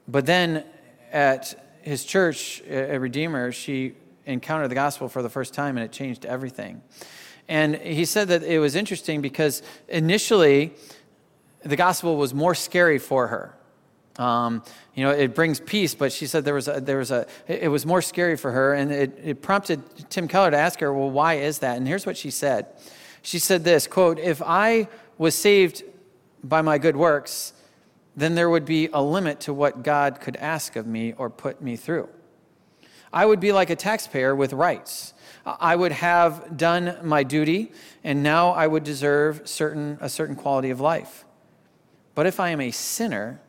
[0.07, 0.63] but then
[1.11, 3.95] at his church, a Redeemer, she
[4.27, 6.81] encountered the gospel for the first time, and it changed everything.
[7.47, 10.75] And he said that it was interesting because initially,
[11.63, 13.55] the gospel was more scary for her.
[14.19, 14.63] Um,
[14.95, 17.69] you know, it brings peace, but she said there was a, there was a, it
[17.69, 21.09] was more scary for her, and it, it prompted Tim Keller to ask her, well,
[21.09, 21.77] why is that?
[21.77, 22.67] And here's what she said.
[23.21, 25.83] She said this, quote, if I was saved
[26.43, 27.53] by my good works,
[28.15, 31.61] then there would be a limit to what God could ask of me or put
[31.61, 32.09] me through.
[33.13, 35.13] I would be like a taxpayer with rights.
[35.45, 37.71] I would have done my duty,
[38.03, 41.25] and now I would deserve certain, a certain quality of life.
[42.15, 43.39] But if I am a sinner,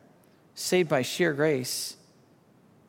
[0.61, 1.97] saved by sheer grace,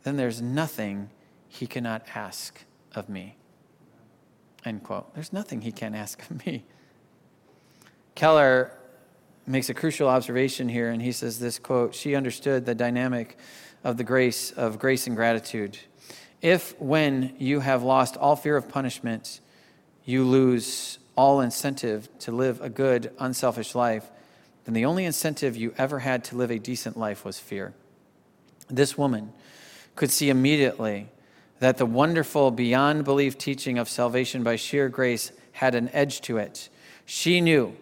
[0.02, 1.10] then there's nothing
[1.48, 2.64] he cannot ask
[2.94, 3.36] of me.
[4.64, 5.12] End quote.
[5.14, 6.64] There's nothing he can't ask of me.
[8.14, 8.72] Keller
[9.46, 13.38] makes a crucial observation here, and he says this quote She understood the dynamic
[13.82, 15.78] of the grace of grace and gratitude.
[16.40, 19.40] If, when you have lost all fear of punishment,
[20.04, 24.10] you lose all incentive to live a good, unselfish life,
[24.64, 27.74] then the only incentive you ever had to live a decent life was fear.
[28.68, 29.32] This woman
[29.96, 31.08] could see immediately
[31.58, 36.38] that the wonderful, beyond belief teaching of salvation by sheer grace had an edge to
[36.38, 36.68] it.
[37.04, 37.76] She knew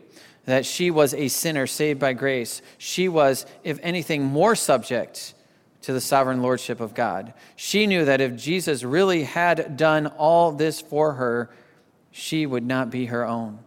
[0.44, 2.62] that she was a sinner saved by grace.
[2.78, 5.34] She was, if anything, more subject
[5.82, 7.32] to the sovereign lordship of God.
[7.56, 11.50] She knew that if Jesus really had done all this for her,
[12.10, 13.60] she would not be her own.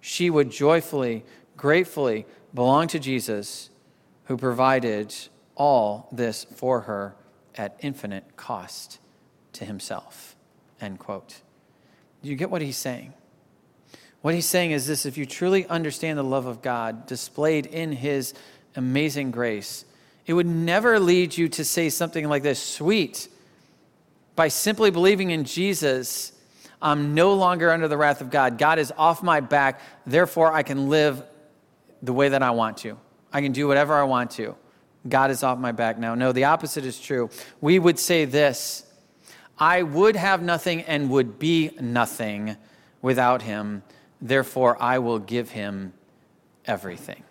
[0.00, 1.24] She would joyfully,
[1.56, 3.70] gratefully belong to Jesus,
[4.24, 5.14] who provided
[5.54, 7.14] all this for her
[7.54, 8.98] at infinite cost
[9.54, 10.36] to himself.
[10.80, 11.40] End quote.
[12.22, 13.12] Do you get what he's saying?
[14.22, 17.92] What he's saying is this if you truly understand the love of God displayed in
[17.92, 18.34] his
[18.76, 19.84] amazing grace,
[20.26, 23.28] it would never lead you to say something like this Sweet,
[24.36, 26.32] by simply believing in Jesus,
[26.80, 28.58] I'm no longer under the wrath of God.
[28.58, 31.22] God is off my back, therefore I can live
[32.02, 32.98] the way that I want to.
[33.32, 34.56] I can do whatever I want to.
[35.08, 36.14] God is off my back now.
[36.14, 37.30] No, the opposite is true.
[37.60, 38.86] We would say this
[39.58, 42.56] I would have nothing and would be nothing
[43.00, 43.82] without him.
[44.20, 45.92] Therefore, I will give him
[46.64, 47.22] everything.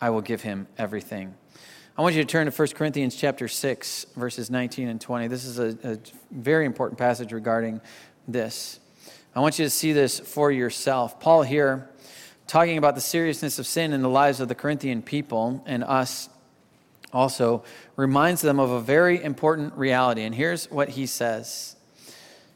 [0.00, 1.34] I will give him everything.
[1.96, 5.26] I want you to turn to 1 Corinthians chapter 6, verses 19 and 20.
[5.26, 5.98] This is a, a
[6.30, 7.80] very important passage regarding
[8.28, 8.78] this.
[9.34, 11.18] I want you to see this for yourself.
[11.18, 11.88] Paul here
[12.48, 16.30] talking about the seriousness of sin in the lives of the Corinthian people and us
[17.12, 17.62] also
[17.94, 20.22] reminds them of a very important reality.
[20.22, 21.76] And here's what he says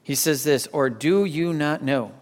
[0.03, 2.13] He says this, or do you not know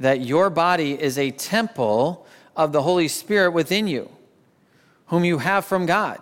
[0.00, 2.26] that your body is a temple
[2.56, 4.10] of the Holy Spirit within you,
[5.06, 6.20] whom you have from God?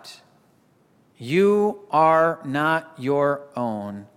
[1.17, 4.07] You are not your own,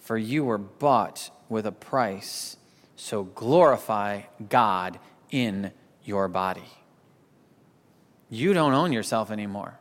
[0.00, 2.58] for you were bought with a price.
[2.96, 4.98] So glorify God
[5.30, 5.72] in
[6.04, 6.64] your body.
[8.30, 9.78] You don't own yourself anymore.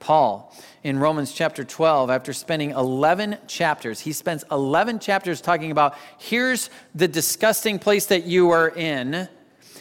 [0.00, 5.94] Paul, in Romans chapter 12, after spending 11 chapters, he spends 11 chapters talking about
[6.18, 9.28] here's the disgusting place that you are in.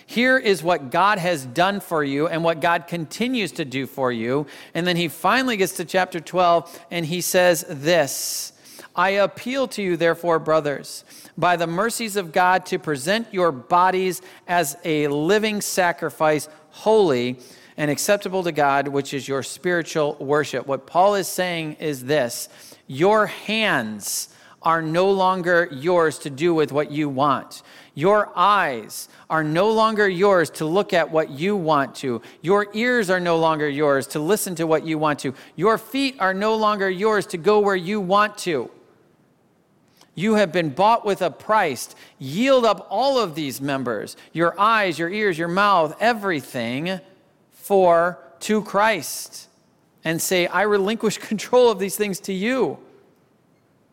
[0.05, 4.11] Here is what God has done for you and what God continues to do for
[4.11, 4.45] you.
[4.73, 8.51] And then he finally gets to chapter 12 and he says this
[8.95, 11.05] I appeal to you, therefore, brothers
[11.39, 17.39] by the mercies of God to present your bodies as a living sacrifice, holy
[17.77, 20.67] and acceptable to God, which is your spiritual worship.
[20.67, 22.49] What Paul is saying is this
[22.87, 24.29] your hands
[24.61, 27.63] are no longer yours to do with what you want.
[27.95, 32.21] Your eyes are no longer yours to look at what you want to.
[32.41, 35.33] Your ears are no longer yours to listen to what you want to.
[35.55, 38.69] Your feet are no longer yours to go where you want to.
[40.19, 41.95] You have been bought with a price.
[42.17, 46.99] Yield up all of these members your eyes, your ears, your mouth, everything
[47.53, 49.47] for to Christ.
[50.03, 52.79] And say, I relinquish control of these things to you.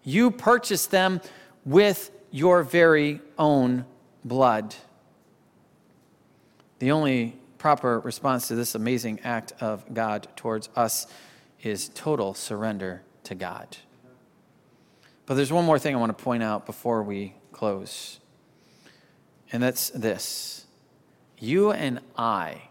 [0.02, 1.20] You purchased them
[1.64, 3.86] with your very own
[4.24, 4.74] blood.
[6.80, 11.06] The only proper response to this amazing act of God towards us
[11.62, 13.76] is total surrender to God.
[15.26, 18.20] But there's one more thing I want to point out before we close,
[19.52, 20.66] and that's this
[21.38, 22.62] you and I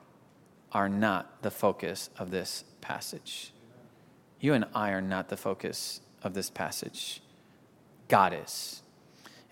[0.71, 3.53] are not the focus of this passage.
[4.39, 7.21] You and I are not the focus of this passage.
[8.07, 8.81] God is.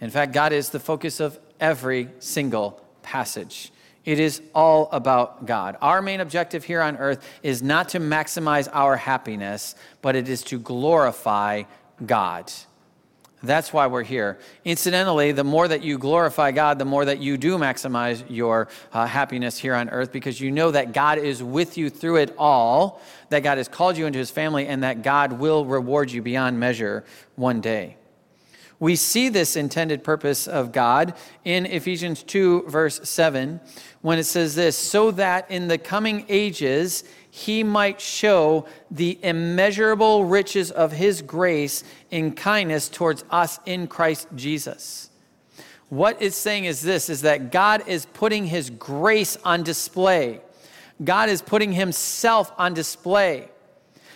[0.02, 3.72] In fact, God is the focus of every single passage.
[4.06, 5.78] It is all about God.
[5.82, 10.44] Our main objective here on earth is not to maximize our happiness, but it is
[10.44, 11.64] to glorify
[12.06, 12.52] God.
[13.44, 14.40] That's why we're here.
[14.64, 19.06] Incidentally, the more that you glorify God, the more that you do maximize your uh,
[19.06, 23.02] happiness here on earth because you know that God is with you through it all,
[23.30, 26.58] that God has called you into his family, and that God will reward you beyond
[26.58, 27.04] measure
[27.36, 27.98] one day.
[28.80, 31.14] We see this intended purpose of God
[31.44, 33.60] in Ephesians 2, verse 7,
[34.02, 37.04] when it says this so that in the coming ages
[37.36, 44.28] he might show the immeasurable riches of his grace in kindness towards us in Christ
[44.36, 45.10] Jesus.
[45.90, 50.42] What it's saying is this is that God is putting his grace on display.
[51.04, 53.50] God is putting himself on display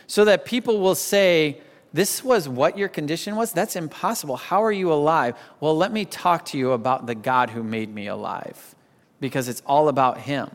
[0.05, 1.59] so that people will say,
[1.93, 3.51] this was what your condition was?
[3.51, 4.35] That's impossible.
[4.35, 5.35] How are you alive?
[5.59, 8.75] Well, let me talk to you about the God who made me alive
[9.19, 10.51] because it's all about Him.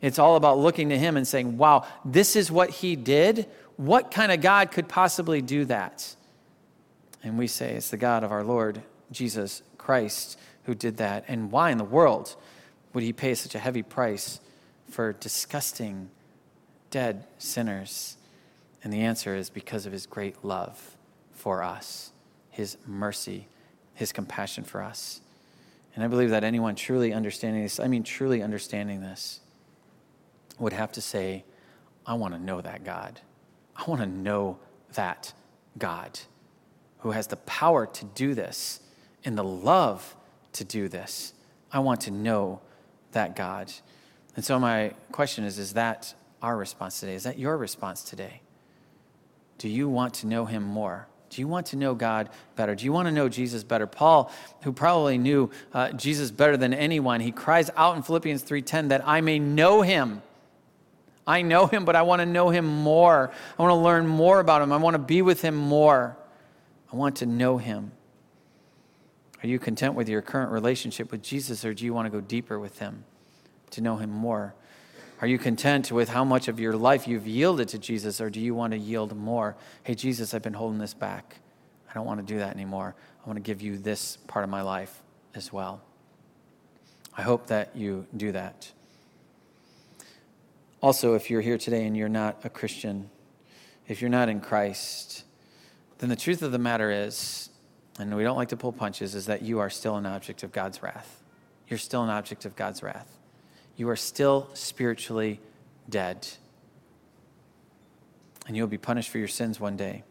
[0.00, 3.46] It's all about looking to Him and saying, wow, this is what He did.
[3.76, 6.14] What kind of God could possibly do that?
[7.22, 8.82] And we say, it's the God of our Lord
[9.12, 11.24] Jesus Christ who did that.
[11.28, 12.34] And why in the world
[12.92, 14.40] would He pay such a heavy price
[14.88, 16.10] for disgusting,
[16.90, 18.16] dead sinners?
[18.82, 20.96] And the answer is because of His great love
[21.32, 22.12] for us,
[22.50, 23.48] His mercy,
[23.94, 25.20] His compassion for us.
[25.94, 29.40] And I believe that anyone truly understanding this, I mean, truly understanding this,
[30.58, 31.44] would have to say,
[32.06, 33.20] I want to know that God.
[33.76, 34.58] I want to know
[34.94, 35.32] that
[35.78, 36.18] God
[37.00, 38.80] who has the power to do this
[39.24, 40.16] and the love
[40.52, 41.34] to do this.
[41.72, 42.60] I want to know
[43.12, 43.72] that God.
[44.36, 47.14] And so, my question is Is that our response today?
[47.14, 48.40] Is that your response today?
[49.58, 51.06] Do you want to know Him more?
[51.28, 52.74] Do you want to know God better?
[52.74, 53.86] Do you want to know Jesus better?
[53.86, 54.32] Paul,
[54.62, 59.06] who probably knew uh, Jesus better than anyone, he cries out in Philippians 3:10 that
[59.06, 60.22] I may know him.
[61.26, 63.30] I know him, but I want to know him more.
[63.58, 64.72] I want to learn more about him.
[64.72, 66.16] I want to be with him more.
[66.92, 67.92] I want to know him.
[69.42, 72.20] Are you content with your current relationship with Jesus, or do you want to go
[72.20, 73.04] deeper with him
[73.70, 74.54] to know him more?
[75.20, 78.40] Are you content with how much of your life you've yielded to Jesus, or do
[78.40, 79.56] you want to yield more?
[79.82, 81.36] Hey, Jesus, I've been holding this back.
[81.90, 82.94] I don't want to do that anymore.
[83.22, 85.02] I want to give you this part of my life
[85.34, 85.80] as well.
[87.16, 88.72] I hope that you do that.
[90.82, 93.10] Also, if you're here today and you're not a Christian,
[93.86, 95.24] if you're not in Christ,
[95.98, 97.50] then the truth of the matter is,
[97.98, 100.52] and we don't like to pull punches, is that you are still an object of
[100.52, 101.22] God's wrath.
[101.68, 103.18] You're still an object of God's wrath
[103.80, 105.40] you are still spiritually
[105.88, 106.28] dead.
[108.46, 110.02] And you'll be punished for your sins one day.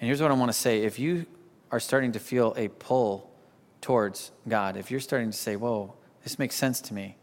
[0.00, 1.26] And here's what I want to say if you
[1.72, 3.28] are starting to feel a pull
[3.80, 7.16] towards God, if you're starting to say, whoa, this makes sense to me,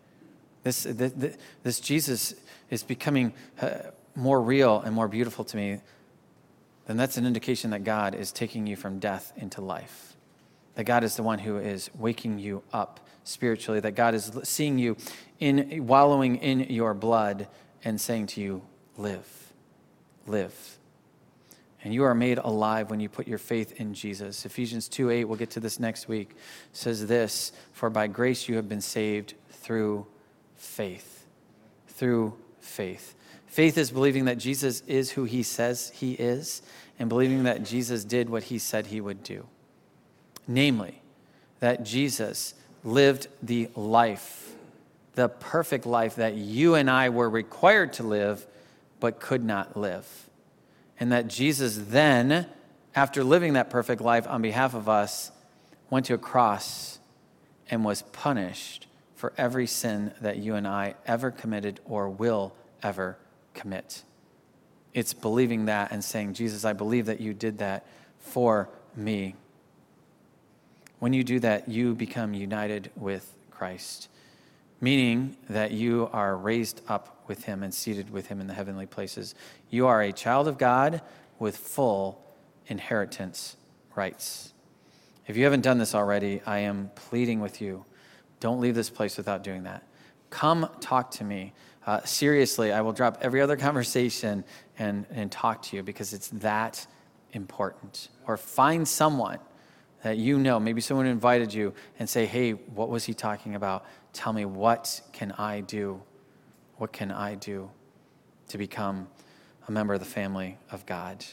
[0.68, 2.36] this, this, Jesus
[2.70, 3.70] is becoming uh,
[4.15, 5.80] more real and more beautiful to me,
[6.88, 10.15] then that's an indication that God is taking you from death into life.
[10.76, 14.80] That God is the one who is waking you up spiritually, that God is seeing
[14.80, 14.95] you
[15.39, 17.47] in wallowing in your blood
[17.84, 18.61] and saying to you,
[18.97, 19.53] live,
[20.26, 20.78] live.
[21.84, 24.45] And you are made alive when you put your faith in Jesus.
[24.45, 26.36] Ephesians 2 8, we'll get to this next week,
[26.74, 30.07] says this For by grace you have been saved through
[30.58, 31.26] faith.
[31.88, 33.16] Through faith.
[33.47, 36.62] Faith is believing that Jesus is who he says he is
[36.99, 39.45] and believing that Jesus did what he said he would do.
[40.47, 41.01] Namely,
[41.60, 42.53] that Jesus
[42.84, 44.53] lived the life,
[45.16, 48.45] the perfect life that you and I were required to live,
[48.99, 50.30] but could not live.
[50.99, 52.47] And that Jesus then,
[52.95, 55.32] after living that perfect life on behalf of us,
[55.89, 56.99] went to a cross
[57.70, 58.87] and was punished
[59.18, 62.53] for every sin that you and I ever committed or will
[62.84, 63.18] ever
[63.55, 64.03] commit.
[64.93, 67.88] It's believing that and saying, Jesus, I believe that you did that
[68.20, 69.34] for me.
[70.99, 74.07] When you do that, you become united with Christ,
[74.80, 78.86] meaning that you are raised up with him and seated with him in the heavenly
[78.86, 79.34] places.
[79.72, 81.01] You are a child of God
[81.39, 82.24] with full
[82.68, 83.57] inheritance
[83.95, 84.53] rights.
[85.26, 87.84] If you haven't done this already, I am pleading with you
[88.40, 89.84] don't leave this place without doing that.
[90.30, 91.54] come talk to me.
[91.86, 94.44] Uh, seriously, I will drop every other conversation
[94.78, 96.86] and, and talk to you because it's that
[97.32, 98.10] important.
[98.28, 99.40] Or find someone
[100.04, 103.86] that you know, maybe someone invited you and say, hey, what was he talking about?
[104.14, 106.02] Tell me, what can I do?
[106.78, 107.70] What can I do
[108.50, 109.08] to become
[109.68, 111.26] a member of the family of God?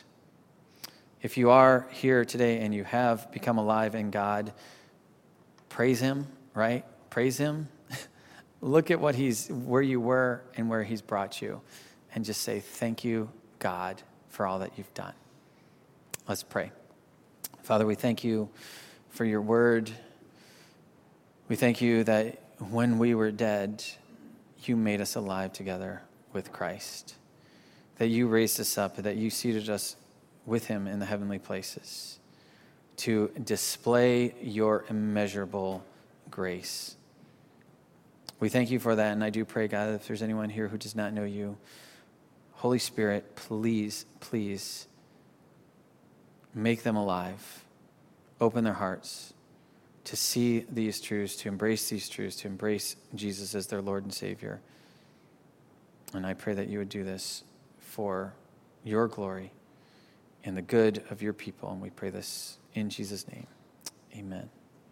[1.20, 4.52] If you are here today and you have become alive in God,
[5.68, 6.84] praise Him, right?
[7.14, 7.68] Praise Him.
[8.60, 11.60] Look at what He's, where you were and where He's brought you,
[12.12, 15.12] and just say, Thank you, God, for all that you've done.
[16.28, 16.72] Let's pray.
[17.62, 18.48] Father, we thank you
[19.10, 19.92] for your word.
[21.46, 23.84] We thank you that when we were dead,
[24.64, 26.02] you made us alive together
[26.32, 27.14] with Christ,
[27.98, 29.94] that you raised us up, that you seated us
[30.46, 32.18] with him in the heavenly places
[32.96, 35.84] to display your immeasurable
[36.28, 36.96] grace.
[38.44, 40.76] We thank you for that, and I do pray, God, if there's anyone here who
[40.76, 41.56] does not know you,
[42.52, 44.86] Holy Spirit, please, please
[46.54, 47.64] make them alive,
[48.42, 49.32] open their hearts
[50.04, 54.12] to see these truths, to embrace these truths, to embrace Jesus as their Lord and
[54.12, 54.60] Savior.
[56.12, 57.44] And I pray that you would do this
[57.78, 58.34] for
[58.82, 59.52] your glory
[60.44, 61.72] and the good of your people.
[61.72, 63.46] And we pray this in Jesus' name.
[64.14, 64.50] Amen.